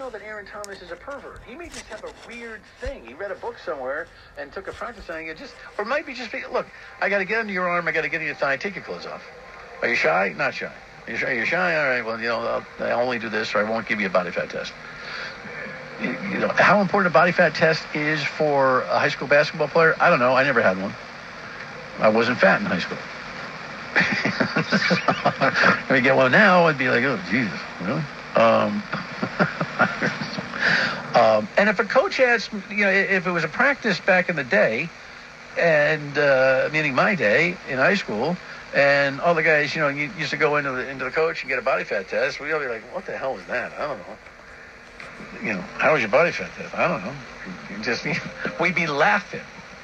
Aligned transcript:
know 0.00 0.08
that 0.08 0.22
Aaron 0.22 0.46
Thomas 0.46 0.80
is 0.80 0.90
a 0.90 0.96
pervert. 0.96 1.42
He 1.46 1.54
may 1.54 1.68
just 1.68 1.84
have 1.88 2.02
a 2.04 2.12
weird 2.26 2.62
thing. 2.80 3.04
He 3.04 3.12
read 3.12 3.30
a 3.30 3.34
book 3.34 3.56
somewhere 3.58 4.08
and 4.38 4.50
took 4.50 4.66
a 4.66 4.72
practice 4.72 5.10
on 5.10 5.20
it. 5.20 5.36
Just, 5.36 5.54
or 5.76 5.84
might 5.84 6.06
be 6.06 6.14
just, 6.14 6.32
be, 6.32 6.42
look, 6.50 6.66
I 7.02 7.10
got 7.10 7.18
to 7.18 7.26
get 7.26 7.40
under 7.40 7.52
your 7.52 7.68
arm. 7.68 7.86
I 7.86 7.92
got 7.92 8.00
to 8.00 8.08
get 8.08 8.22
your 8.22 8.34
thigh. 8.34 8.56
Take 8.56 8.76
your 8.76 8.84
clothes 8.84 9.04
off. 9.04 9.22
Are 9.82 9.88
you 9.88 9.94
shy? 9.94 10.34
Not 10.38 10.54
shy. 10.54 10.72
Are 11.06 11.10
you 11.10 11.18
shy? 11.18 11.32
You're 11.32 11.44
shy? 11.44 11.76
All 11.76 11.86
right. 11.86 12.02
Well, 12.02 12.18
you 12.18 12.28
know, 12.28 12.38
I'll, 12.38 12.86
I'll 12.86 13.00
only 13.02 13.18
do 13.18 13.28
this, 13.28 13.54
or 13.54 13.58
I 13.58 13.68
won't 13.70 13.86
give 13.86 14.00
you 14.00 14.06
a 14.06 14.10
body 14.10 14.30
fat 14.30 14.48
test. 14.48 14.72
You, 16.00 16.16
you 16.32 16.38
know, 16.38 16.48
how 16.48 16.80
important 16.80 17.12
a 17.12 17.14
body 17.14 17.32
fat 17.32 17.54
test 17.54 17.84
is 17.94 18.24
for 18.24 18.80
a 18.82 18.98
high 18.98 19.10
school 19.10 19.28
basketball 19.28 19.68
player? 19.68 19.96
I 20.00 20.08
don't 20.08 20.18
know. 20.18 20.34
I 20.34 20.44
never 20.44 20.62
had 20.62 20.80
one. 20.80 20.94
I 21.98 22.08
wasn't 22.08 22.38
fat 22.38 22.62
in 22.62 22.66
high 22.66 22.78
school. 22.78 22.96
if 25.84 25.90
we 25.90 26.00
get 26.00 26.16
one 26.16 26.32
now, 26.32 26.64
I'd 26.64 26.78
be 26.78 26.88
like, 26.88 27.04
oh, 27.04 27.20
Jesus, 27.30 27.60
really? 27.82 28.02
Um, 28.34 28.82
um, 31.14 31.48
and 31.56 31.68
if 31.68 31.78
a 31.78 31.84
coach 31.84 32.20
asked, 32.20 32.52
you 32.70 32.84
know, 32.84 32.90
if 32.90 33.26
it 33.26 33.30
was 33.30 33.44
a 33.44 33.48
practice 33.48 33.98
back 34.00 34.28
in 34.28 34.36
the 34.36 34.44
day, 34.44 34.88
and 35.58 36.16
uh, 36.16 36.68
meaning 36.72 36.94
my 36.94 37.14
day 37.14 37.56
in 37.68 37.78
high 37.78 37.94
school, 37.94 38.36
and 38.74 39.20
all 39.20 39.34
the 39.34 39.42
guys, 39.42 39.74
you 39.74 39.80
know, 39.80 39.88
you 39.88 40.10
used 40.18 40.30
to 40.30 40.36
go 40.36 40.56
into 40.56 40.70
the 40.70 40.88
into 40.88 41.04
the 41.04 41.10
coach 41.10 41.42
and 41.42 41.50
get 41.50 41.58
a 41.58 41.62
body 41.62 41.84
fat 41.84 42.08
test. 42.08 42.40
We'd 42.40 42.52
all 42.52 42.60
be 42.60 42.68
like, 42.68 42.82
"What 42.94 43.06
the 43.06 43.16
hell 43.16 43.36
is 43.36 43.44
that? 43.46 43.72
I 43.72 43.86
don't 43.86 43.98
know." 43.98 44.16
You 45.42 45.54
know, 45.54 45.60
how 45.78 45.92
was 45.92 46.02
your 46.02 46.10
body 46.10 46.30
fat 46.30 46.50
test? 46.56 46.74
I 46.74 46.88
don't 46.88 47.04
know. 47.04 47.14
You 47.70 47.82
just 47.82 48.06
we'd 48.60 48.74
be 48.74 48.86
laughing. 48.86 49.40